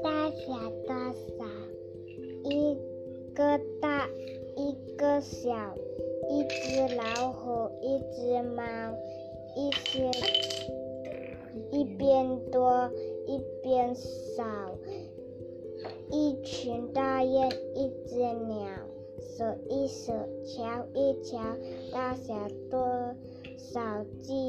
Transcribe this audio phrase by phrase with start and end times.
[0.00, 0.54] 大小
[0.86, 1.44] 多少？
[2.44, 2.76] 一
[3.34, 4.08] 个大，
[4.54, 5.74] 一个小，
[6.30, 8.62] 一只老虎，一只猫，
[9.56, 10.08] 一些
[11.72, 12.88] 一边多
[13.26, 14.44] 一边少，
[16.12, 18.68] 一群大雁，一只鸟。
[19.20, 20.12] 数一数，
[20.44, 21.38] 瞧一瞧，
[21.92, 22.78] 大小多
[23.56, 24.47] 少只？